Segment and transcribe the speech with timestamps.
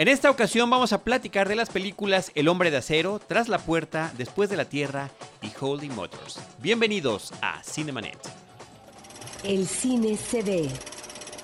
[0.00, 3.58] En esta ocasión vamos a platicar de las películas El hombre de acero, Tras la
[3.58, 5.10] puerta, Después de la tierra
[5.42, 6.40] y Holy Motors.
[6.58, 8.16] Bienvenidos a Cinemanet.
[9.44, 10.70] El cine se ve,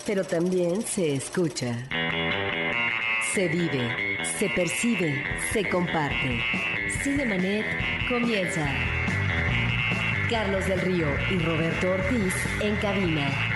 [0.06, 1.87] pero también se escucha.
[3.34, 6.41] Se vive, se percibe, se comparte.
[7.02, 7.66] Cinemanet
[8.09, 8.66] comienza.
[10.30, 13.55] Carlos del Río y Roberto Ortiz en cabina.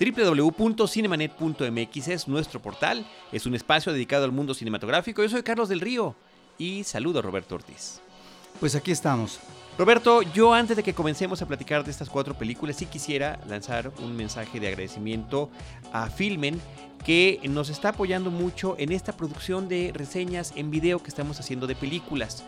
[0.00, 5.22] www.cinemanet.mx es nuestro portal, es un espacio dedicado al mundo cinematográfico.
[5.22, 6.16] Yo soy Carlos del Río
[6.56, 8.00] y saludo a Roberto Ortiz.
[8.58, 9.40] Pues aquí estamos.
[9.76, 13.92] Roberto, yo antes de que comencemos a platicar de estas cuatro películas, sí quisiera lanzar
[14.02, 15.50] un mensaje de agradecimiento
[15.92, 16.58] a Filmen,
[17.04, 21.66] que nos está apoyando mucho en esta producción de reseñas en video que estamos haciendo
[21.66, 22.44] de películas.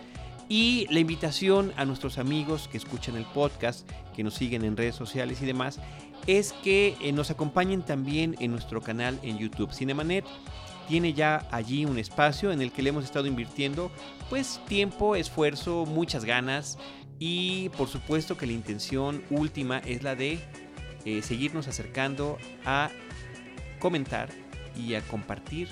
[0.48, 4.94] Y la invitación a nuestros amigos que escuchan el podcast, que nos siguen en redes
[4.94, 5.78] sociales y demás,
[6.26, 9.72] es que eh, nos acompañen también en nuestro canal en YouTube.
[9.72, 10.24] Cinemanet
[10.88, 13.90] tiene ya allí un espacio en el que le hemos estado invirtiendo
[14.28, 16.78] pues tiempo, esfuerzo, muchas ganas
[17.18, 20.38] y por supuesto que la intención última es la de
[21.04, 22.90] eh, seguirnos acercando a
[23.78, 24.28] comentar
[24.76, 25.68] y a compartir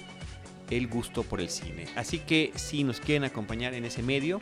[0.70, 1.86] el gusto por el cine.
[1.96, 4.40] Así que si nos quieren acompañar en ese medio,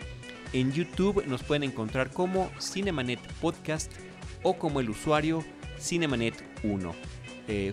[0.53, 3.93] en YouTube nos pueden encontrar como Cinemanet Podcast
[4.43, 5.45] o como el usuario
[5.79, 6.93] Cinemanet1
[7.49, 7.73] eh,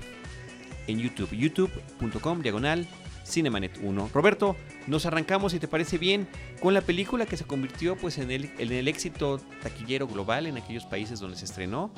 [0.88, 2.88] en YouTube, youtube.com diagonal
[3.26, 4.12] Cinemanet1.
[4.12, 4.56] Roberto,
[4.88, 6.28] nos arrancamos, si te parece bien,
[6.62, 10.58] con la película que se convirtió pues, en, el, en el éxito taquillero global en
[10.58, 11.92] aquellos países donde se estrenó,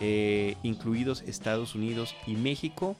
[0.00, 2.96] eh, incluidos Estados Unidos y México.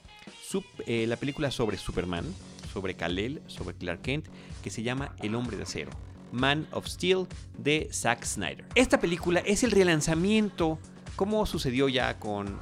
[0.86, 2.26] Eh, la película sobre Superman,
[2.72, 4.26] sobre Kal-El, sobre Clark Kent,
[4.62, 5.90] que se llama El Hombre de Acero.
[6.32, 7.26] Man of Steel
[7.58, 8.64] de Zack Snyder.
[8.74, 10.78] Esta película es el relanzamiento
[11.16, 12.58] como sucedió ya con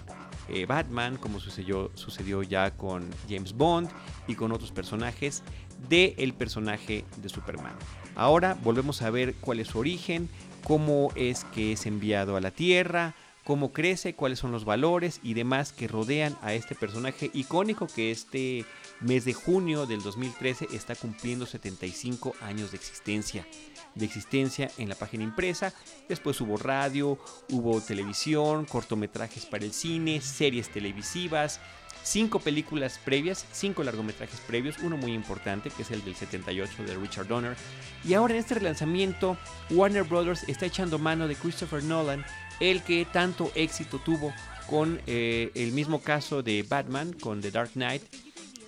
[0.49, 3.89] eh, Batman, como sucedió, sucedió ya con James Bond
[4.27, 5.43] y con otros personajes
[5.89, 7.73] del el personaje de Superman.
[8.17, 10.29] Ahora volvemos a ver cuál es su origen,
[10.65, 13.15] cómo es que es enviado a la Tierra,
[13.45, 18.11] cómo crece, cuáles son los valores y demás que rodean a este personaje icónico que
[18.11, 18.65] este
[19.01, 23.47] mes de junio del 2013 está cumpliendo 75 años de existencia
[23.95, 25.73] de existencia en la página impresa.
[26.09, 27.19] Después hubo radio,
[27.51, 31.61] hubo televisión, cortometrajes para el cine, series televisivas,
[32.03, 36.97] cinco películas previas, cinco largometrajes previos, uno muy importante que es el del 78 de
[36.97, 37.57] Richard Donner.
[38.05, 39.37] Y ahora en este relanzamiento,
[39.71, 42.25] Warner Brothers está echando mano de Christopher Nolan,
[42.61, 44.33] el que tanto éxito tuvo
[44.67, 48.03] con eh, el mismo caso de Batman, con The Dark Knight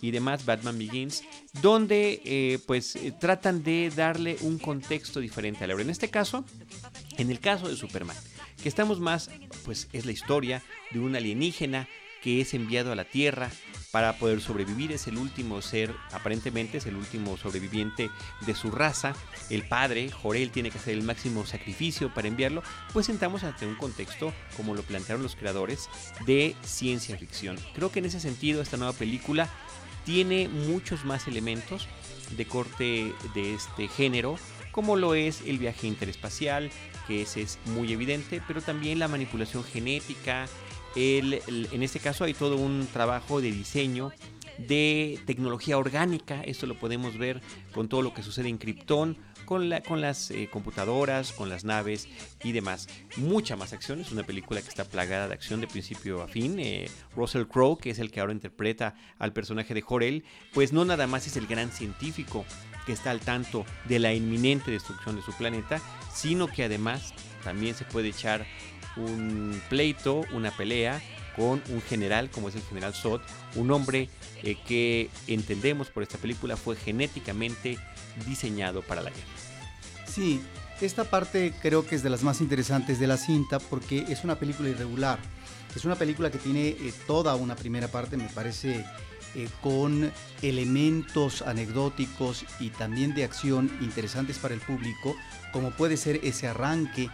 [0.03, 1.23] y demás, Batman Begins,
[1.63, 5.85] donde eh, pues eh, tratan de darle un contexto diferente a la obra.
[5.85, 6.45] En este caso,
[7.17, 8.17] en el caso de Superman,
[8.63, 9.31] que estamos más,
[9.65, 11.89] pues es la historia de un alienígena
[12.23, 13.51] que es enviado a la Tierra
[13.91, 14.91] para poder sobrevivir.
[14.93, 18.11] Es el último ser, aparentemente es el último sobreviviente
[18.47, 19.15] de su raza.
[19.51, 22.63] El padre, Jorel, tiene que hacer el máximo sacrificio para enviarlo.
[22.93, 25.89] Pues sentamos ante un contexto, como lo plantearon los creadores,
[26.27, 27.59] de ciencia ficción.
[27.75, 29.49] Creo que en ese sentido esta nueva película
[30.05, 31.89] tiene muchos más elementos
[32.37, 34.37] de corte de este género,
[34.71, 36.71] como lo es el viaje interespacial,
[37.07, 40.49] que ese es muy evidente, pero también la manipulación genética.
[40.95, 44.13] en este caso hay todo un trabajo de diseño
[44.59, 47.41] de tecnología orgánica, esto lo podemos ver
[47.73, 51.65] con todo lo que sucede en Krypton, con, la, con las eh, computadoras, con las
[51.65, 52.09] naves
[52.43, 52.89] y demás.
[53.17, 56.59] Mucha más acción, es una película que está plagada de acción de principio a fin.
[56.59, 60.85] Eh, Russell Crowe, que es el que ahora interpreta al personaje de Jorel, pues no
[60.85, 62.45] nada más es el gran científico
[62.87, 65.81] que está al tanto de la inminente destrucción de su planeta,
[66.13, 67.15] sino que además
[67.45, 68.47] también se puede echar
[68.97, 71.01] un pleito, una pelea
[71.37, 73.21] con un general como es el general Sod,
[73.57, 74.09] un hombre
[74.43, 77.79] eh, que entendemos por esta película fue genéticamente
[78.27, 79.23] diseñado para la guerra.
[80.07, 80.41] Sí,
[80.81, 84.39] esta parte creo que es de las más interesantes de la cinta porque es una
[84.39, 85.19] película irregular.
[85.75, 88.85] Es una película que tiene eh, toda una primera parte, me parece,
[89.35, 90.13] eh, con
[90.43, 95.17] elementos anecdóticos y también de acción interesantes para el público,
[95.53, 97.09] como puede ser ese arranque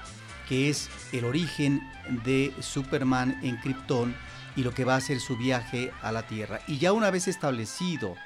[0.49, 1.81] que es el origen
[2.25, 4.17] de Superman en Krypton
[4.59, 6.61] y lo que va a ser su viaje a la Tierra.
[6.67, 8.17] Y ya una vez establecido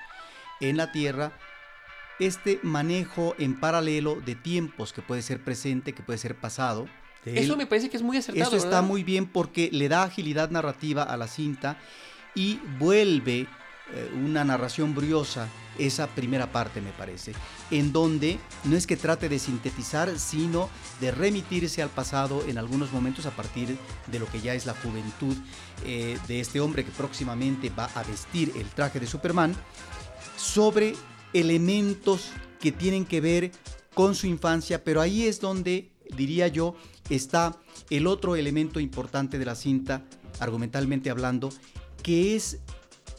[0.61, 1.33] en la Tierra,
[2.19, 6.89] este manejo en paralelo de tiempos que puede ser presente, que puede ser pasado.
[7.27, 8.47] Eso me parece que es muy acertado.
[8.47, 11.77] Eso está muy bien porque le da agilidad narrativa a la cinta
[12.35, 13.47] y vuelve
[14.15, 15.49] una narración briosa
[15.79, 17.33] esa primera parte, me parece,
[17.71, 20.69] en donde no es que trate de sintetizar, sino
[21.01, 23.77] de remitirse al pasado en algunos momentos a partir
[24.11, 25.37] de lo que ya es la juventud
[25.85, 29.55] eh, de este hombre que próximamente va a vestir el traje de Superman,
[30.37, 30.95] sobre
[31.33, 32.31] elementos
[32.61, 33.53] que tienen que ver
[33.95, 36.75] con su infancia, pero ahí es donde, diría yo,
[37.11, 37.59] está
[37.91, 40.03] el otro elemento importante de la cinta,
[40.41, 41.51] argumentalmente hablando,
[42.03, 42.59] que es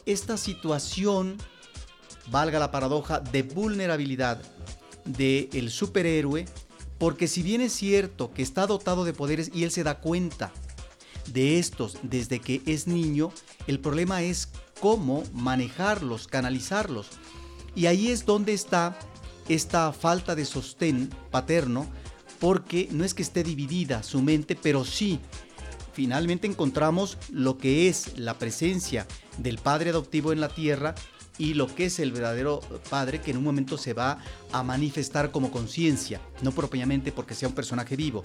[0.06, 1.38] esta situación,
[2.30, 4.40] valga la paradoja, de vulnerabilidad
[5.04, 6.46] del superhéroe,
[6.98, 10.52] porque si bien es cierto que está dotado de poderes y él se da cuenta
[11.32, 13.32] de estos desde que es niño,
[13.66, 14.48] el problema es
[14.80, 17.08] cómo manejarlos, canalizarlos.
[17.74, 18.98] Y ahí es donde está
[19.48, 21.86] esta falta de sostén paterno,
[22.38, 25.20] porque no es que esté dividida su mente, pero sí
[25.94, 29.06] finalmente encontramos lo que es la presencia
[29.38, 30.94] del padre adoptivo en la tierra
[31.38, 32.60] y lo que es el verdadero
[32.90, 34.18] padre que en un momento se va
[34.52, 38.22] a manifestar como conciencia, no propiamente porque sea un personaje vivo.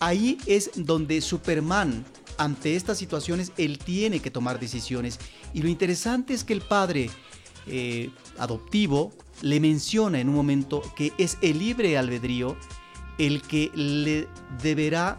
[0.00, 2.04] Ahí es donde Superman,
[2.38, 5.18] ante estas situaciones, él tiene que tomar decisiones.
[5.54, 7.10] Y lo interesante es que el padre
[7.66, 9.12] eh, adoptivo
[9.42, 12.56] le menciona en un momento que es el libre albedrío
[13.18, 14.28] el que le
[14.62, 15.18] deberá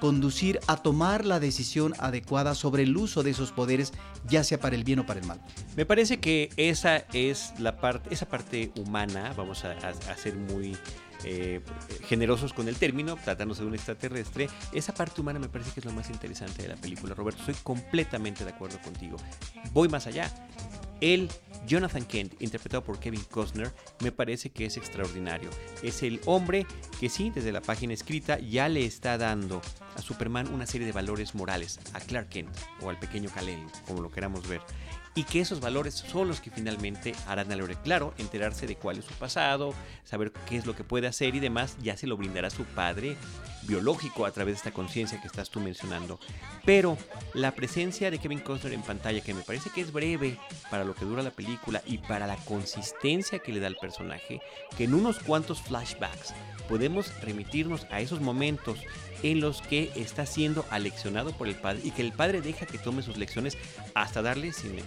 [0.00, 3.92] conducir a tomar la decisión adecuada sobre el uso de esos poderes,
[4.28, 5.40] ya sea para el bien o para el mal.
[5.76, 9.76] Me parece que esa es la parte, esa parte humana, vamos a,
[10.16, 10.76] ser muy
[11.24, 11.60] eh,
[12.06, 15.86] generosos con el término, tratándose de un extraterrestre, esa parte humana me parece que es
[15.86, 17.14] lo más interesante de la película.
[17.14, 19.16] Roberto, estoy completamente de acuerdo contigo.
[19.72, 20.32] Voy más allá.
[21.00, 21.28] El
[21.66, 25.50] Jonathan Kent, interpretado por Kevin Costner, me parece que es extraordinario.
[25.82, 26.66] Es el hombre
[26.98, 29.60] que sí, desde la página escrita, ya le está dando
[29.96, 32.48] a Superman una serie de valores morales, a Clark Kent
[32.82, 34.60] o al pequeño Kal-El, como lo queramos ver
[35.18, 38.98] y que esos valores son los que finalmente harán al héroe claro, enterarse de cuál
[38.98, 39.74] es su pasado,
[40.04, 43.16] saber qué es lo que puede hacer y demás, ya se lo brindará su padre
[43.64, 46.20] biológico a través de esta conciencia que estás tú mencionando.
[46.64, 46.96] Pero
[47.34, 50.38] la presencia de Kevin Costner en pantalla, que me parece que es breve
[50.70, 54.40] para lo que dura la película y para la consistencia que le da al personaje,
[54.76, 56.32] que en unos cuantos flashbacks
[56.68, 58.78] podemos remitirnos a esos momentos
[59.22, 62.78] en los que está siendo aleccionado por el padre y que el padre deja que
[62.78, 63.56] tome sus lecciones
[63.94, 64.78] hasta darle, sin,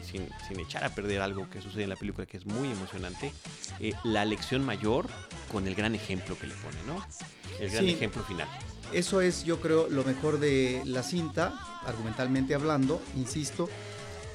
[0.59, 3.31] echar a perder algo que sucede en la película que es muy emocionante,
[3.79, 5.07] eh, la lección mayor
[5.51, 7.05] con el gran ejemplo que le pone, ¿no?
[7.59, 8.47] El gran ejemplo final.
[8.93, 11.53] Eso es, yo creo, lo mejor de la cinta,
[11.85, 13.69] argumentalmente hablando, insisto.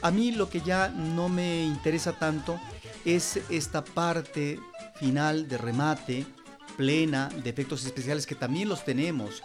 [0.02, 2.58] A mí lo que ya no me interesa tanto
[3.04, 4.58] es esta parte
[4.98, 6.26] final de remate,
[6.76, 9.42] plena, de efectos especiales que también los tenemos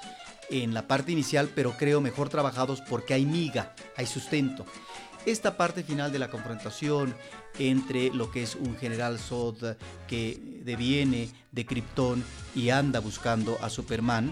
[0.52, 4.66] en la parte inicial, pero creo mejor trabajados porque hay miga, hay sustento.
[5.26, 7.16] Esta parte final de la confrontación
[7.60, 9.76] entre lo que es un general Zod
[10.08, 12.24] que deviene de Krypton
[12.56, 14.32] y anda buscando a Superman,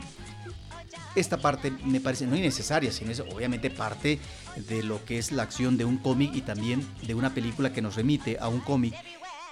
[1.15, 4.19] esta parte me parece no innecesaria, sino es obviamente parte
[4.55, 7.81] de lo que es la acción de un cómic y también de una película que
[7.81, 8.93] nos remite a un cómic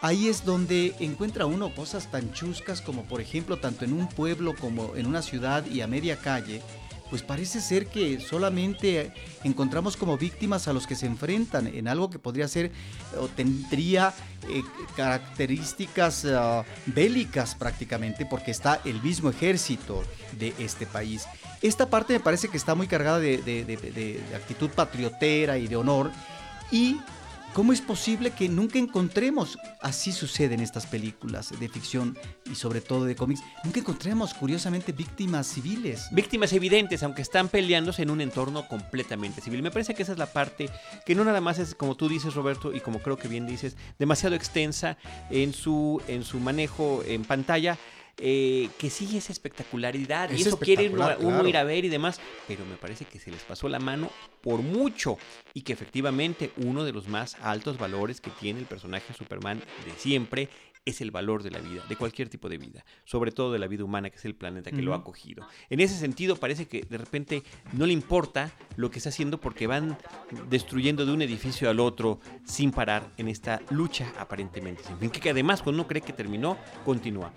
[0.01, 4.55] ahí es donde encuentra uno cosas tan chuscas como por ejemplo tanto en un pueblo
[4.55, 6.61] como en una ciudad y a media calle,
[7.09, 9.13] pues parece ser que solamente
[9.43, 12.71] encontramos como víctimas a los que se enfrentan en algo que podría ser
[13.19, 14.13] o tendría
[14.49, 14.61] eh,
[14.95, 20.03] características ah, bélicas prácticamente porque está el mismo ejército
[20.37, 21.25] de este país.
[21.61, 26.11] Esta parte me parece que está muy cargada de, actitud patriotera y de honor
[26.71, 26.97] y
[27.53, 32.15] ¿Cómo es posible que nunca encontremos, así sucede en estas películas de ficción
[32.51, 36.07] y sobre todo de cómics, nunca encontremos curiosamente víctimas civiles?
[36.11, 39.63] Víctimas evidentes, aunque están peleándose en un entorno completamente civil.
[39.63, 40.69] Me parece que esa es la parte
[41.03, 43.75] que no nada más es, como tú dices Roberto, y como creo que bien dices,
[43.97, 44.97] demasiado extensa
[45.31, 47.77] en su, en su manejo en pantalla,
[48.19, 52.65] eh, que sí es espectacularidad y eso quiere uno, ir a ver y demás, pero
[52.65, 54.09] me parece que se les pasó la mano
[54.41, 55.17] por mucho
[55.53, 59.91] y que efectivamente uno de los más altos valores que tiene el personaje Superman de
[59.97, 60.49] siempre
[60.87, 63.67] es el valor de la vida, de cualquier tipo de vida, sobre todo de la
[63.67, 65.45] vida humana, que es el planeta que lo ha acogido.
[65.69, 67.43] En ese sentido, parece que de repente
[67.73, 69.97] no le importa lo que está haciendo porque van
[70.49, 75.29] destruyendo de un edificio al otro sin parar en esta lucha aparentemente sin fin, que
[75.29, 77.33] además cuando uno cree que terminó, continúa.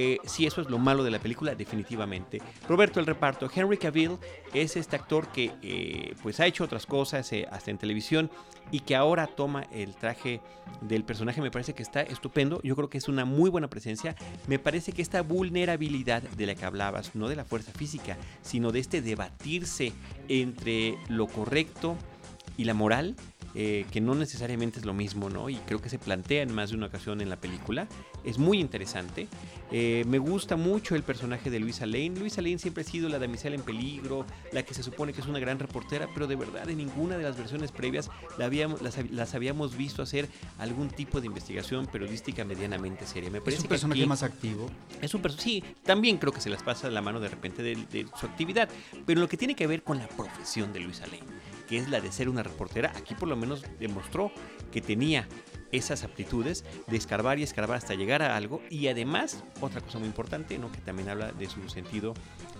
[0.00, 2.40] Eh, si eso es lo malo de la película, definitivamente.
[2.68, 3.50] Roberto, el reparto.
[3.52, 4.16] Henry Cavill
[4.54, 8.30] es este actor que eh, pues ha hecho otras cosas eh, hasta en televisión
[8.70, 10.40] y que ahora toma el traje
[10.82, 11.42] del personaje.
[11.42, 12.60] Me parece que está estupendo.
[12.62, 14.14] Yo creo que es una muy buena presencia.
[14.46, 18.70] Me parece que esta vulnerabilidad de la que hablabas, no de la fuerza física, sino
[18.70, 19.92] de este debatirse
[20.28, 21.96] entre lo correcto
[22.56, 23.16] y la moral,
[23.54, 25.48] eh, que no necesariamente es lo mismo, ¿no?
[25.48, 27.88] Y creo que se plantea en más de una ocasión en la película.
[28.24, 29.26] Es muy interesante.
[29.70, 32.10] Eh, me gusta mucho el personaje de Luisa Lane.
[32.18, 35.26] Luisa Lane siempre ha sido la damisela en peligro, la que se supone que es
[35.26, 39.34] una gran reportera, pero de verdad en ninguna de las versiones previas la habíamos, las,
[39.34, 40.28] habíamos visto hacer
[40.58, 43.30] algún tipo de investigación periodística medianamente seria.
[43.30, 44.68] Me parece es un personaje más activo.
[45.00, 48.06] Es un sí, también creo que se las pasa la mano de repente de, de
[48.18, 48.68] su actividad,
[49.06, 52.00] pero lo que tiene que ver con la profesión de Luisa Lane que es la
[52.00, 54.32] de ser una reportera, aquí por lo menos demostró
[54.72, 55.28] que tenía
[55.72, 60.08] esas aptitudes de escarbar y escarbar hasta llegar a algo y además otra cosa muy
[60.08, 60.72] importante ¿no?
[60.72, 62.14] que también habla de su sentido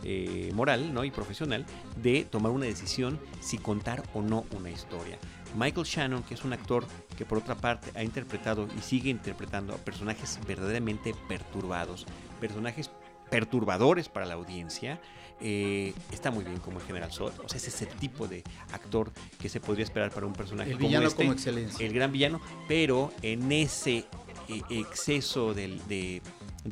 [0.05, 1.05] eh, moral ¿no?
[1.05, 1.65] y profesional
[2.03, 5.19] de tomar una decisión si contar o no una historia
[5.57, 6.85] Michael Shannon que es un actor
[7.17, 12.05] que por otra parte ha interpretado y sigue interpretando a personajes verdaderamente perturbados
[12.41, 12.91] personajes
[13.31, 15.01] perturbadores para la audiencia
[15.41, 17.33] eh, está muy bien como el General Zod.
[17.45, 18.43] O sea, es ese tipo de
[18.73, 21.87] actor que se podría esperar para un personaje el villano este, como excelencia.
[21.87, 24.05] El gran villano, pero en ese
[24.49, 26.23] eh, exceso de, de,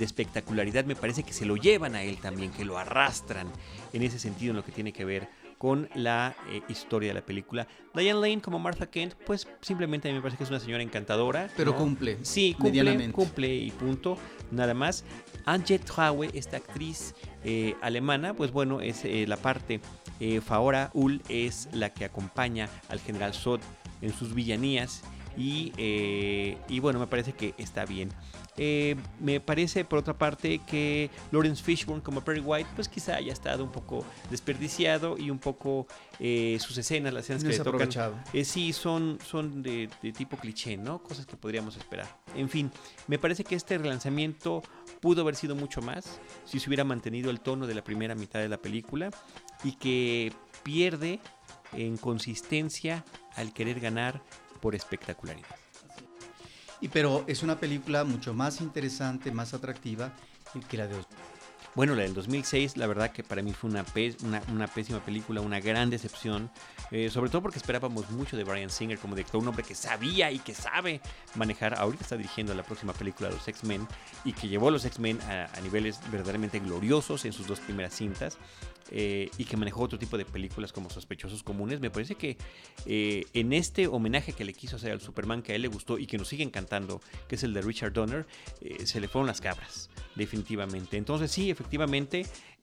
[0.04, 3.46] espectacularidad me parece que se lo llevan a él también, que lo arrastran
[3.92, 7.24] en ese sentido en lo que tiene que ver con la eh, historia de la
[7.24, 7.66] película.
[7.94, 10.82] Diane Lane como Martha Kent, pues simplemente a mí me parece que es una señora
[10.82, 11.48] encantadora.
[11.56, 12.18] Pero cumple.
[12.22, 14.18] Sí, cumple, cumple y punto,
[14.50, 15.04] nada más.
[15.44, 19.80] Anje Traue, esta actriz eh, alemana, pues bueno, es eh, la parte.
[20.42, 23.60] Faora Ul es la que acompaña al general Sod
[24.00, 25.02] en sus villanías.
[25.36, 25.72] Y,
[26.68, 28.10] y bueno, me parece que está bien.
[29.20, 33.62] me parece, por otra parte, que Lawrence Fishburne como Perry White, pues quizá haya estado
[33.62, 35.86] un poco desperdiciado y un poco
[36.18, 37.90] sus escenas, las escenas que le tocan,
[38.44, 41.02] sí, son, son de, de, tipo cliché, ¿no?
[41.02, 42.06] Cosas que podríamos esperar.
[42.34, 42.70] En fin,
[43.06, 44.62] me parece que este relanzamiento
[45.00, 48.40] pudo haber sido mucho más si se hubiera mantenido el tono de la primera mitad
[48.40, 49.10] de la película
[49.64, 51.20] y que pierde
[51.72, 54.22] en consistencia al querer ganar
[54.66, 55.46] por espectacularidad.
[56.80, 60.10] Y pero es una película mucho más interesante, más atractiva
[60.68, 60.96] que la de
[61.76, 65.90] bueno, la del 2006, la verdad que para mí fue una, pésima película, una gran
[65.90, 66.50] decepción,
[66.90, 70.32] eh, sobre todo porque esperábamos mucho de Brian Singer como director, un hombre que sabía
[70.32, 71.02] y que sabe
[71.34, 73.86] manejar, ahorita está dirigiendo la próxima película de los X-Men
[74.24, 78.38] y que llevó a los X-Men a, niveles verdaderamente gloriosos en sus dos primeras cintas.
[78.92, 82.36] Eh, y que manejó otro tipo de películas como Sospechosos Comunes, me parece que
[82.86, 85.98] eh, en este homenaje que le quiso hacer al Superman que a él le gustó
[85.98, 88.26] y que nos sigue encantando, que es el de Richard Donner,
[88.84, 90.96] se le fueron las cabras, definitivamente.
[90.96, 91.65] Entonces sí, efectivamente,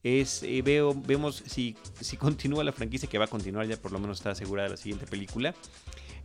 [0.03, 3.99] es, veo, vemos si, si continúa la franquicia, que va a continuar, ya por lo
[3.99, 5.55] menos está asegurada la siguiente película.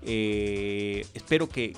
[0.02, 1.76] Eh, espero que,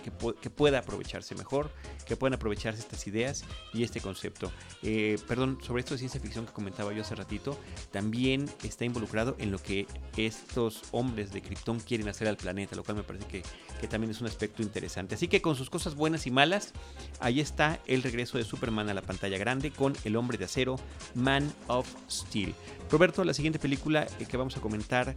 [0.54, 1.70] pueda aprovecharse mejor,
[2.06, 4.52] que puedan aprovecharse estas ideas y este concepto.
[4.82, 7.58] Eh, perdón, sobre esto de ciencia ficción que comentaba yo hace ratito,
[7.90, 9.86] también está involucrado en lo que
[10.16, 13.42] estos hombres de Krypton quieren hacer al planeta, lo cual me parece que,
[13.88, 15.14] también es un aspecto interesante.
[15.14, 16.72] Así que con sus cosas buenas y malas,
[17.18, 20.76] ahí está el regreso de Superman a la pantalla grande con El hombre de acero,
[21.14, 22.54] Man of Steel.
[22.90, 25.16] Roberto, la siguiente película eh, que vamos a comentar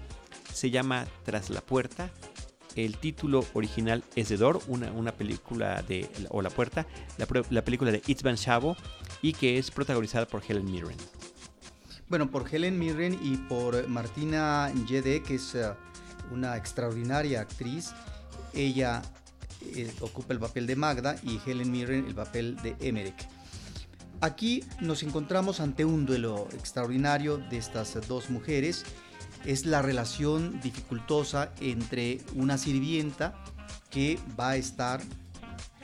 [0.54, 2.12] se llama Tras la puerta
[2.76, 6.86] el título original es The Door, una, película de, o La Puerta,
[7.18, 8.76] la, película de Itzvan Shavo
[9.22, 10.98] y que es protagonizada por Helen Mirren.
[12.10, 15.72] Bueno, por Helen Mirren y por Martina Yede, que es eh,
[16.32, 17.92] una extraordinaria actriz.
[18.54, 19.02] Ella
[19.62, 23.28] eh, ocupa el papel de Magda y Helen Mirren el papel de Emmerich.
[24.22, 28.86] Aquí nos encontramos ante un duelo extraordinario de estas dos mujeres
[29.46, 33.36] es la relación dificultosa entre una sirvienta
[33.90, 35.02] que va a estar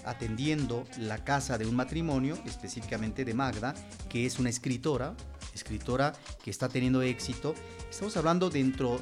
[0.05, 3.75] atendiendo la casa de un matrimonio, específicamente de Magda,
[4.09, 5.15] que es una escritora,
[5.53, 6.13] escritora
[6.43, 7.53] que está teniendo éxito.
[7.89, 9.01] Estamos hablando dentro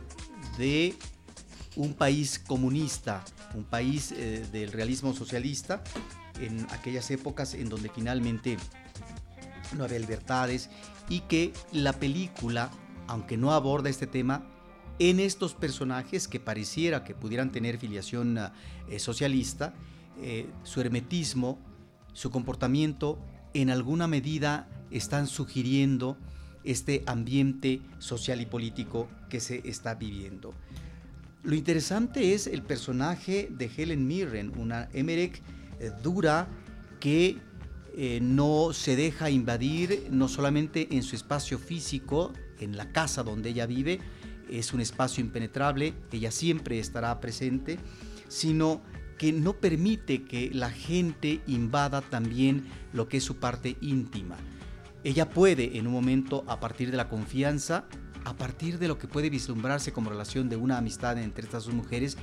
[0.58, 0.96] de
[1.76, 3.24] un país comunista,
[3.54, 5.84] un país eh, del realismo socialista,
[6.40, 8.58] en aquellas épocas en donde finalmente
[9.76, 10.70] no había libertades
[11.10, 12.70] y que la película
[13.08, 14.46] aunque no aborda este tema,
[15.00, 18.38] en estos personajes que pareciera que pudieran tener filiación
[18.88, 19.74] eh, socialista,
[20.22, 21.60] eh, su hermetismo,
[22.14, 23.20] su comportamiento,
[23.54, 26.18] en alguna medida están sugiriendo
[26.64, 30.54] este ambiente social y político que se está viviendo.
[31.44, 35.42] Lo interesante es el personaje de Helen Mirren, una Emmerich
[35.80, 36.48] eh, dura
[37.00, 37.38] que
[38.22, 42.32] no se deja invadir no solamente en su espacio físico,
[42.66, 44.00] en la casa donde ella vive,
[44.50, 47.78] es un espacio impenetrable, ella siempre estará presente,
[48.28, 48.82] sino
[49.18, 54.38] que no permite que la gente invada también lo que es su parte íntima.
[55.04, 57.86] Ella puede en un momento, a partir de la confianza,
[58.26, 61.74] a partir de lo que puede vislumbrarse como relación de una amistad entre estas dos
[61.74, 62.18] mujeres,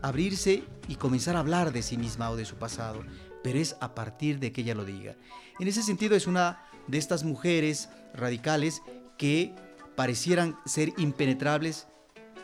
[0.00, 3.02] abrirse y comenzar a hablar de sí misma o de su pasado,
[3.42, 5.16] pero es a partir de que ella lo diga.
[5.58, 8.80] En ese sentido es una de estas mujeres radicales
[9.18, 9.54] que
[10.00, 11.86] parecieran ser impenetrables,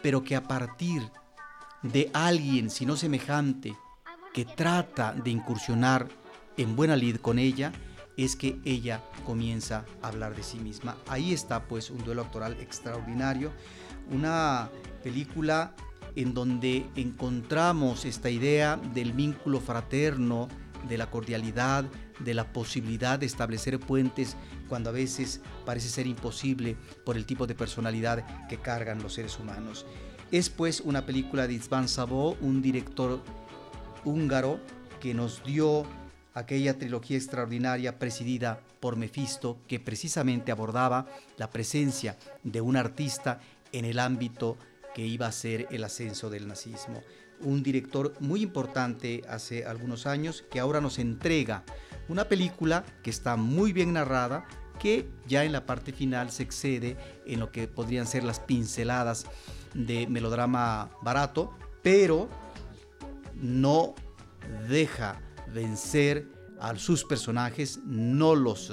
[0.03, 1.11] pero que a partir
[1.81, 3.75] de alguien, si no semejante,
[4.35, 6.07] que trata de incursionar
[6.59, 7.73] en buena lid con ella,
[8.19, 10.99] es que ella comienza a hablar de sí misma.
[11.09, 13.53] Ahí está pues un duelo actoral extraordinario,
[14.11, 14.69] una
[15.03, 15.75] película
[16.15, 20.49] en donde encontramos esta idea del vínculo fraterno,
[20.89, 21.85] de la cordialidad,
[22.21, 24.37] de la posibilidad de establecer puentes
[24.69, 29.39] cuando a veces parece ser imposible por el tipo de personalidad que cargan los seres
[29.39, 29.87] humanos.
[30.31, 33.21] Es pues una película de Isvan Sabo, un director
[34.05, 34.61] húngaro
[35.01, 35.85] que nos dio
[36.35, 41.07] aquella trilogía extraordinaria presidida por Mefisto que precisamente abordaba
[41.39, 43.41] la presencia de un artista
[43.73, 44.57] en el ámbito
[44.95, 47.03] que iba a ser el ascenso del nazismo.
[47.41, 51.65] Un director muy importante hace algunos años que ahora nos entrega
[52.09, 54.47] una película que está muy bien narrada,
[54.79, 59.27] que ya en la parte final se excede en lo que podrían ser las pinceladas
[59.75, 62.29] de melodrama barato, pero
[63.35, 63.95] no
[64.69, 65.21] deja
[65.53, 66.29] vencer
[66.61, 68.73] a sus personajes, no los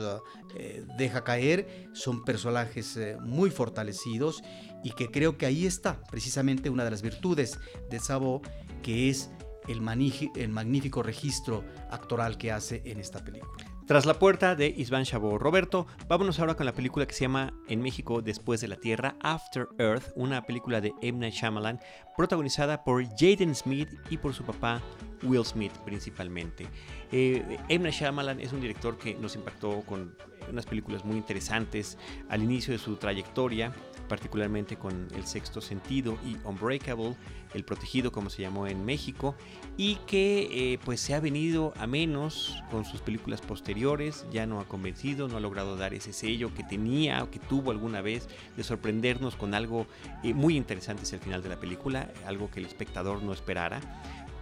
[0.55, 4.41] eh, deja caer, son personajes eh, muy fortalecidos
[4.83, 7.59] y que creo que ahí está precisamente una de las virtudes
[7.89, 8.41] de Sabo,
[8.81, 9.31] que es
[9.67, 13.65] el, magnífico registro actoral que hace en esta película.
[13.85, 15.41] Tras la puerta de Isvan Chabot.
[15.41, 19.17] Roberto, vámonos ahora con la película que se llama En México Después de la Tierra,
[19.21, 21.19] After Earth, una película de M.
[21.19, 21.81] Night Shyamalan,
[22.15, 24.81] protagonizada por Jaden Smith y por su papá
[25.21, 26.65] Will Smith principalmente.
[27.11, 27.91] Eh, M.
[27.91, 30.15] Shyamalan es un director que nos impactó con
[30.49, 31.97] unas películas muy interesantes
[32.29, 33.73] al inicio de su trayectoria
[34.07, 37.15] particularmente con El Sexto Sentido y Unbreakable,
[37.53, 39.36] El Protegido como se llamó en México,
[39.77, 44.60] y que eh, pues se ha venido a menos con sus películas posteriores, ya no
[44.60, 48.27] ha convencido, no ha logrado dar ese sello que tenía o que tuvo alguna vez
[48.55, 49.88] de sorprendernos con algo
[50.24, 53.79] eh, muy interesante hacia el final de la película, algo que el espectador no esperara.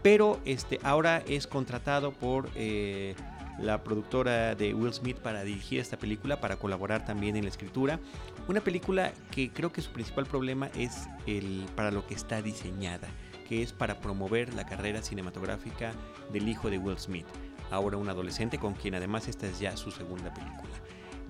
[0.02, 3.16] Pero este, ahora es contratado por eh,
[3.60, 8.00] la productora de Will Smith para dirigir esta película, para colaborar también en la escritura.
[8.48, 13.08] Una película que creo que su principal problema es el para lo que está diseñada,
[13.48, 15.94] que es para promover la carrera cinematográfica
[16.32, 17.28] del hijo de Will Smith,
[17.70, 20.74] ahora un adolescente con quien además esta es ya su segunda película.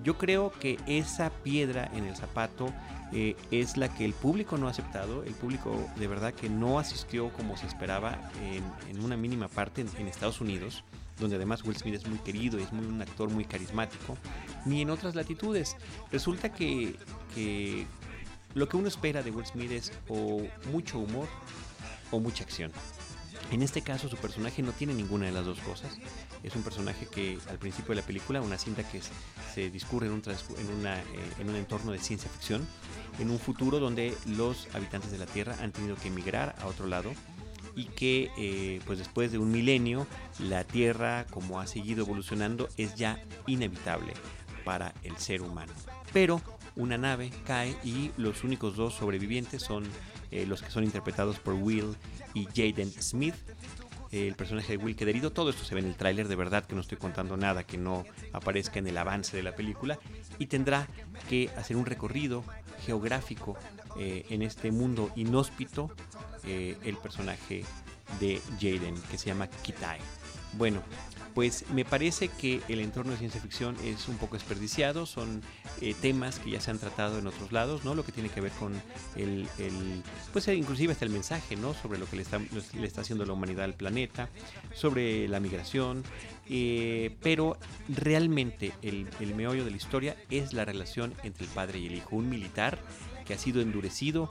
[0.02, 2.72] Yo creo que esa piedra en el zapato
[3.12, 5.22] eh, es la que el público no ha aceptado.
[5.22, 10.08] El público de verdad que no asistió como se esperaba en, una mínima parte en
[10.08, 10.82] Estados Unidos
[11.18, 14.16] donde además Will Smith es muy querido y es un actor muy carismático,
[14.64, 15.76] ni en otras latitudes.
[16.10, 16.96] Resulta que,
[18.54, 21.28] lo que uno espera de Will Smith es o mucho humor
[22.10, 22.72] o mucha acción.
[23.50, 25.98] En este caso su personaje no tiene ninguna de las dos cosas.
[26.42, 29.00] Es un personaje que al principio de la película, una cinta que
[29.54, 31.02] se discurre en un, eh,
[31.38, 32.66] en un entorno de ciencia ficción,
[33.18, 36.86] en un futuro donde los habitantes de la Tierra han tenido que emigrar a otro
[36.86, 37.12] lado
[37.74, 40.06] y que eh, pues después de un milenio
[40.38, 44.12] la Tierra como ha seguido evolucionando es ya inevitable
[44.64, 45.72] para el ser humano.
[46.12, 46.40] Pero
[46.76, 49.84] una nave cae y los únicos dos sobrevivientes son
[50.30, 51.94] eh, los que son interpretados por Will
[52.34, 53.34] y Jaden Smith.
[54.12, 56.66] El personaje de Will queda herido, todo esto se ve en el tráiler, de verdad
[56.66, 59.98] que no estoy contando nada que no aparezca en el avance de la película
[60.38, 60.86] y tendrá
[61.30, 62.44] que hacer un recorrido
[62.84, 63.56] geográfico
[63.98, 65.90] eh, en este mundo inhóspito
[66.44, 67.64] eh, el personaje
[68.20, 69.98] de Jaden, que se llama Kitai.
[70.52, 70.82] Bueno,
[71.34, 75.42] pues me parece que el entorno de ciencia ficción es un poco desperdiciado, son
[75.80, 77.94] eh, temas que ya se han tratado en otros lados, ¿no?
[77.94, 78.74] Lo que tiene que ver con
[79.16, 79.48] el,
[80.32, 81.74] pues eh, inclusive hasta el mensaje, ¿no?
[81.74, 84.28] Sobre lo que le está, le está haciendo la humanidad al planeta,
[84.74, 86.04] sobre la migración,
[87.22, 87.56] pero
[87.88, 91.94] realmente el, el meollo de la historia es la relación entre el padre y el
[91.94, 92.78] hijo, un militar
[93.24, 94.30] que ha sido endurecido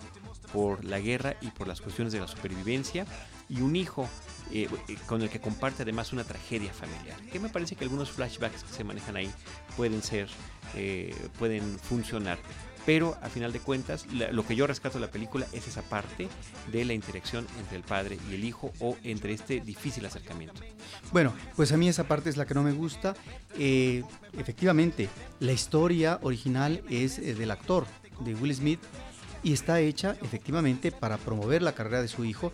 [0.54, 3.06] por la guerra y por las cuestiones de la supervivencia,
[3.50, 4.08] y un hijo
[4.54, 7.20] eh, eh, con el que comparte además una tragedia familiar.
[7.32, 9.32] Que me parece que algunos flashbacks que se manejan ahí
[9.78, 10.28] pueden ser,
[10.76, 12.38] eh, pueden funcionar.
[12.86, 16.28] Pero a final de cuentas, lo que yo rescato de la película es esa parte
[16.72, 20.62] de la interacción entre el padre y el hijo o entre este difícil acercamiento.
[21.12, 23.16] Bueno, pues a mí esa parte es la que no me gusta.
[23.58, 25.10] efectivamente,
[25.40, 27.86] la historia original es del actor,
[28.22, 28.80] de Will Smith,
[29.44, 32.52] y está hecha efectivamente para promover la carrera de su hijo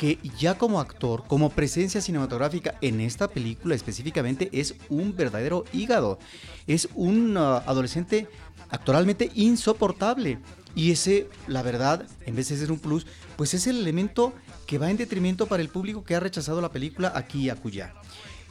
[0.00, 6.18] que ya como actor, como presencia cinematográfica en esta película específicamente, es un verdadero hígado.
[6.66, 8.26] Es un uh, adolescente
[8.70, 10.38] actualmente insoportable.
[10.74, 14.32] Y ese, la verdad, en vez de ser un plus, pues es el elemento
[14.66, 17.92] que va en detrimento para el público que ha rechazado la película aquí y acullá.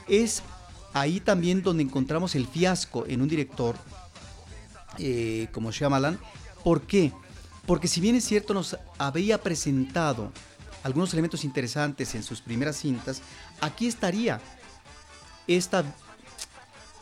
[0.08, 0.44] Es
[0.94, 3.76] ahí también donde encontramos el fiasco en un director
[5.00, 6.20] eh, como Shyamalan.
[6.64, 7.12] ¿Por qué?
[7.66, 10.32] Porque si bien es cierto nos había presentado
[10.84, 13.22] algunos elementos interesantes en sus primeras cintas,
[13.62, 14.40] aquí estaría
[15.48, 15.84] esta,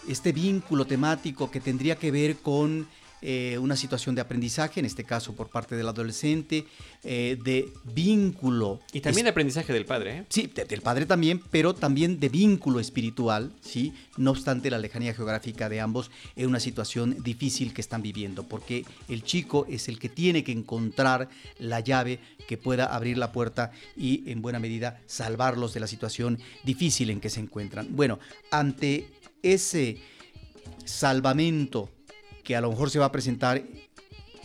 [0.07, 2.87] este vínculo temático que tendría que ver con
[3.21, 6.65] eh, una situación de aprendizaje, en este caso por parte del adolescente,
[7.03, 8.80] eh, de vínculo.
[8.93, 10.17] Y también de aprendizaje del padre.
[10.19, 10.25] ¿eh?
[10.30, 13.93] Sí, del padre también, pero también de vínculo espiritual, ¿sí?
[14.17, 18.86] No obstante la lejanía geográfica de ambos es una situación difícil que están viviendo, porque
[19.10, 23.71] el chico es el que tiene que encontrar la llave que pueda abrir la puerta
[23.95, 27.88] y en buena medida salvarlos de la situación difícil en que se encuentran.
[27.95, 28.19] Bueno,
[28.51, 29.08] ante
[29.41, 29.97] ese
[30.86, 31.89] salvamento
[32.47, 33.62] que a lo mejor se va a presentar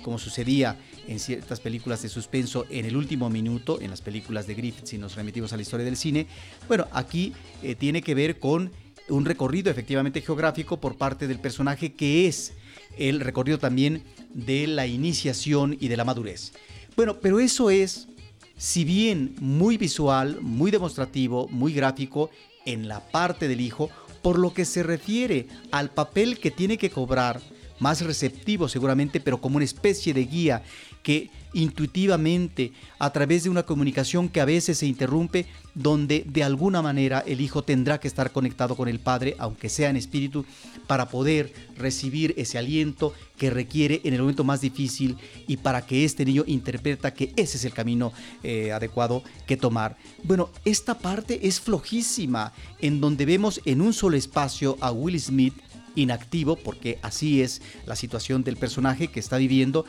[0.02, 4.54] como sucedía en ciertas películas de suspenso en el último minuto, en las películas de
[4.56, 6.26] Griffith, si nos remitimos a la historia del cine.
[6.66, 8.72] Bueno, aquí eh, tiene que ver con
[9.08, 12.54] un recorrido efectivamente geográfico por parte del personaje que es
[12.98, 14.02] el recorrido también
[14.34, 16.54] de la iniciación y de la madurez.
[16.96, 18.08] Bueno, pero eso es,
[18.56, 22.30] si bien muy visual, muy demostrativo, muy gráfico,
[22.66, 23.90] en la parte del hijo,
[24.22, 27.40] por lo que se refiere al papel que tiene que cobrar
[27.82, 30.62] más receptivo seguramente, pero como una especie de guía
[31.02, 36.80] que intuitivamente, a través de una comunicación que a veces se interrumpe, donde de alguna
[36.80, 40.46] manera el hijo tendrá que estar conectado con el padre, aunque sea en espíritu,
[40.86, 45.16] para poder recibir ese aliento que requiere en el momento más difícil
[45.48, 49.96] y para que este niño interpreta que ese es el camino eh, adecuado que tomar.
[50.22, 55.54] Bueno, esta parte es flojísima, en donde vemos en un solo espacio a Will Smith
[55.94, 59.84] inactivo, porque así es la situación del personaje que está viviendo,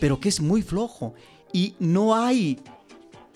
[0.00, 1.14] pero que es muy flojo.
[1.52, 2.58] Y no hay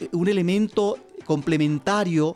[0.00, 2.34] eh, un elemento complementario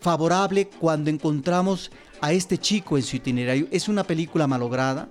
[0.00, 3.68] favorable cuando encontramos a este chico en su itinerario.
[3.70, 5.08] Es una película malograda,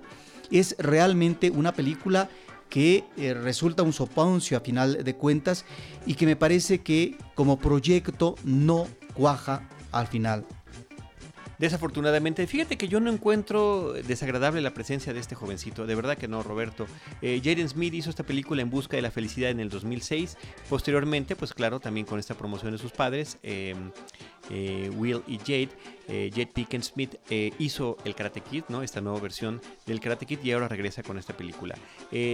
[0.50, 2.28] es realmente una película
[2.68, 5.66] que eh, resulta un soponcio a final de cuentas
[6.06, 10.46] y que me parece que como proyecto no cuaja al final
[11.62, 16.26] Desafortunadamente, fíjate que yo no encuentro desagradable la presencia de este jovencito, de verdad que
[16.26, 16.88] no, Roberto.
[17.20, 20.36] Eh, Jaden Smith hizo esta película en busca de la felicidad en el 2006.
[20.68, 23.92] Posteriormente, pues claro, también con esta promoción de sus padres, em,
[24.50, 25.68] eh, Will y Jade,
[26.08, 28.82] eh, Jade Pickens Smith eh, hizo el Karate Kid, ¿no?
[28.82, 31.76] Esta nueva versión del Karate Kid y ahora regresa con esta película.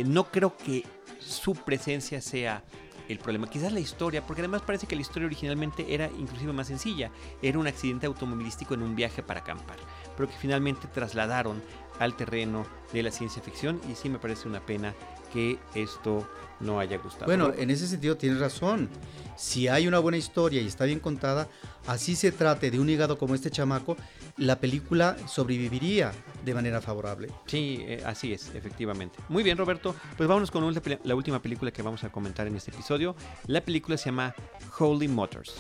[0.07, 0.87] no creo que
[1.19, 2.65] su presencia sea
[3.09, 3.49] el problema.
[3.49, 7.11] Quizás la historia, porque además parece que la historia originalmente era inclusive más sencilla.
[7.43, 9.77] Era un accidente automovilístico en un viaje para acampar,
[10.17, 11.63] pero que finalmente trasladaron
[11.99, 14.95] al terreno de la ciencia ficción y sí me parece una pena
[15.33, 16.29] que esto
[16.61, 17.27] no haya gustado.
[17.27, 18.89] Bueno, en ese sentido tienes razón.
[19.37, 21.49] Si hay una buena historia y está bien contada,
[21.87, 23.97] así se trate de un hígado como este chamaco,
[24.39, 26.13] la película sobreviviría
[26.45, 27.29] de manera favorable.
[27.47, 29.19] Sí, eh, así es, efectivamente.
[29.29, 29.95] Muy bien, Roberto.
[30.17, 30.63] Pues vámonos con
[31.03, 33.17] la última película que vamos a comentar en este episodio.
[33.47, 34.35] La película se llama
[34.79, 35.55] Holy Motors.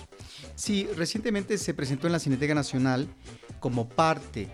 [0.54, 3.08] Sí, recientemente se presentó en la Cineteca Nacional
[3.60, 4.48] como parte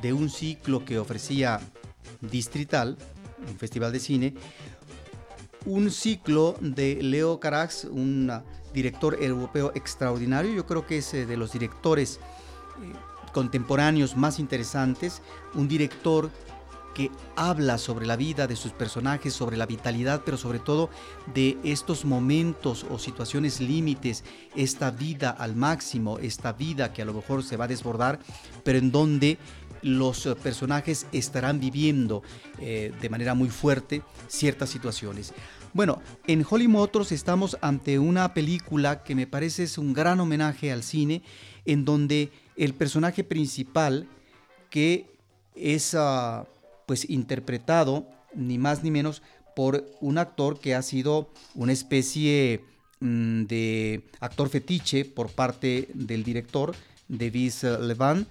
[0.00, 1.60] de un ciclo que ofrecía
[2.20, 2.98] Distrital,
[3.48, 4.34] un festival de cine,
[5.64, 8.30] un ciclo de Leo Carax, un
[8.72, 10.52] director europeo extraordinario.
[10.52, 12.18] Yo creo que es eh, de los directores
[12.82, 12.92] eh,
[13.32, 15.22] contemporáneos más interesantes,
[15.54, 16.30] un director
[16.94, 20.90] que habla sobre la vida de sus personajes, sobre la vitalidad, pero sobre todo
[21.34, 24.24] de estos momentos o situaciones límites,
[24.56, 28.18] esta vida al máximo, esta vida que a lo mejor se va a desbordar,
[28.64, 29.38] pero en donde
[29.82, 32.22] los personajes estarán viviendo
[32.58, 35.32] eh, de manera muy fuerte ciertas situaciones.
[35.72, 40.72] Bueno, en Holly Motors estamos ante una película que me parece es un gran homenaje
[40.72, 41.22] al cine,
[41.64, 44.06] en donde el personaje principal
[44.68, 45.06] que
[45.54, 46.46] es ah,
[46.86, 49.22] pues interpretado ni más ni menos
[49.56, 52.62] por un actor que ha sido una especie
[53.00, 56.74] mm, de actor fetiche por parte del director
[57.08, 58.26] Davis Levan.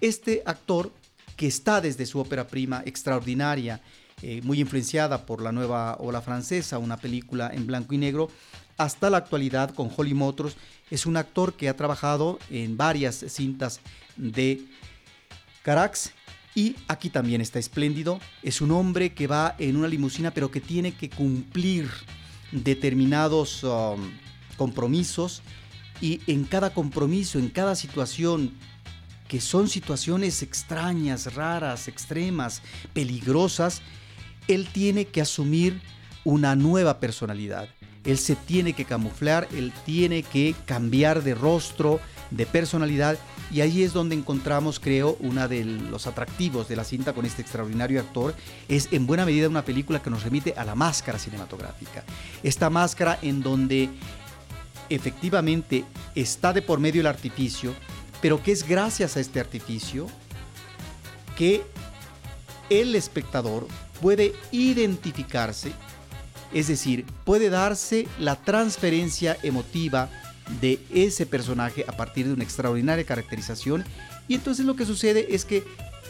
[0.00, 0.90] Este actor
[1.36, 3.82] que está desde su ópera prima extraordinaria,
[4.22, 8.30] eh, muy influenciada por la nueva ola francesa, una película en blanco y negro,
[8.76, 10.56] hasta la actualidad con Holly Motors.
[10.90, 13.80] Es un actor que ha trabajado en varias cintas
[14.16, 14.64] de
[15.62, 16.12] Carax
[16.54, 18.20] y aquí también está espléndido.
[18.42, 21.90] Es un hombre que va en una limusina pero que tiene que cumplir
[22.52, 24.10] determinados um,
[24.56, 25.42] compromisos
[26.00, 28.52] y en cada compromiso, en cada situación,
[29.28, 32.62] que son situaciones extrañas, raras, extremas,
[32.92, 33.82] peligrosas,
[34.46, 35.80] él tiene que asumir
[36.24, 37.68] una nueva personalidad.
[38.06, 43.18] Él se tiene que camuflar, él tiene que cambiar de rostro, de personalidad,
[43.52, 47.42] y ahí es donde encontramos, creo, uno de los atractivos de la cinta con este
[47.42, 48.34] extraordinario actor,
[48.68, 52.04] es en buena medida una película que nos remite a la máscara cinematográfica.
[52.42, 53.90] Esta máscara en donde
[54.88, 57.74] efectivamente está de por medio el artificio,
[58.20, 60.06] pero que es gracias a este artificio
[61.36, 61.62] que
[62.70, 63.68] el espectador
[64.00, 65.72] puede identificarse,
[66.56, 70.08] es decir, puede darse la transferencia emotiva
[70.62, 73.84] de ese personaje a partir de una extraordinaria caracterización
[74.26, 75.64] y entonces lo que sucede es que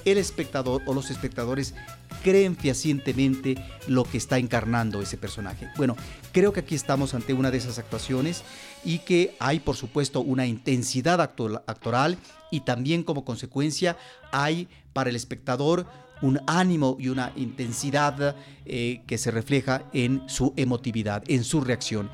[0.05, 1.75] el espectador o los espectadores
[2.23, 3.57] creen fehacientemente
[3.89, 5.69] lo que está encarnando ese personaje.
[5.77, 5.97] Bueno,
[6.31, 8.45] creo que aquí estamos ante una de esas actuaciones
[8.85, 12.19] y que hay por supuesto una intensidad actoral
[12.53, 13.97] y también como consecuencia
[14.31, 15.87] hay para el espectador
[16.23, 22.11] un ánimo y una intensidad eh, que se refleja en su emotividad, en su reacción.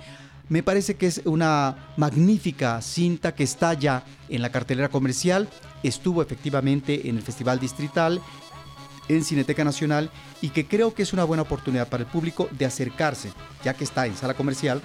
[0.48, 5.48] Me parece que es una magnífica cinta que está ya en la cartelera comercial,
[5.82, 8.20] estuvo efectivamente en el Festival Distrital,
[9.08, 10.10] en Cineteca Nacional
[10.40, 13.32] y que creo que es una buena oportunidad para el público de acercarse,
[13.64, 14.82] ya que está en sala comercial,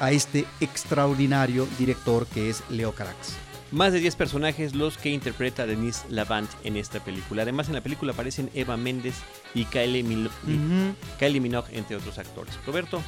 [0.00, 3.51] a este extraordinario director que es Leo Carax.
[3.72, 7.40] Más de 10 personajes los que interpreta Denise Lavant en esta película.
[7.42, 9.14] Además, en la película aparecen Eva Méndez
[9.54, 12.54] y Kylie, Minogue, entre otros actores.
[12.66, 13.02] Roberto,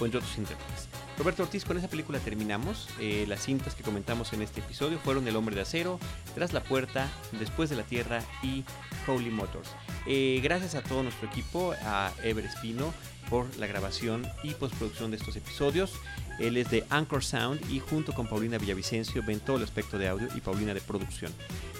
[0.00, 0.88] o entre otros intérpretes.
[1.18, 2.88] Roberto Ortiz, con esa película terminamos.
[2.98, 6.00] Eh, las cintas que comentamos en este episodio fueron El Hombre de Acero,
[6.34, 7.06] Tras la Puerta,
[7.38, 8.64] Después de la Tierra y
[9.06, 9.68] Holy Motors.
[10.06, 12.94] Eh, gracias a todo nuestro equipo, a Ever Espino
[13.30, 15.92] por la grabación y postproducción de estos episodios.
[16.38, 20.08] Él es de Anchor Sound y junto con Paulina Villavicencio ven todo el aspecto de
[20.08, 21.32] audio y Paulina de producción.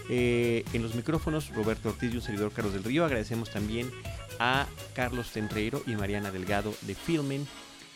[0.09, 3.05] Eh, en los micrófonos, Roberto Ortiz y un servidor Carlos del Río.
[3.05, 3.91] Agradecemos también
[4.39, 7.47] a Carlos Tenreiro y Mariana Delgado de Filmen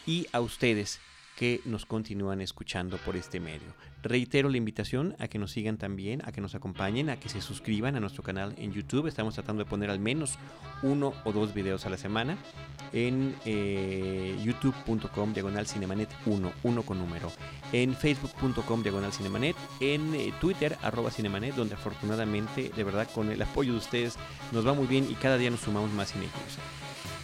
[0.06, 1.00] y a ustedes
[1.36, 3.74] que nos continúan escuchando por este medio.
[4.04, 7.40] Reitero la invitación a que nos sigan también, a que nos acompañen, a que se
[7.40, 9.06] suscriban a nuestro canal en YouTube.
[9.06, 10.38] Estamos tratando de poner al menos
[10.82, 12.36] uno o dos videos a la semana
[12.92, 17.32] en eh, youtube.com diagonal cinemanet 1, 1 con número,
[17.72, 23.40] en facebook.com diagonal cinemanet, en eh, Twitter arroba cinemanet, donde afortunadamente, de verdad, con el
[23.40, 24.16] apoyo de ustedes
[24.52, 26.58] nos va muy bien y cada día nos sumamos más cinéfilos.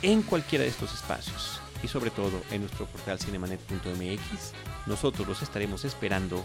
[0.00, 4.54] En cualquiera de estos espacios y sobre todo en nuestro portal cinemanet.mx,
[4.86, 6.44] nosotros los estaremos esperando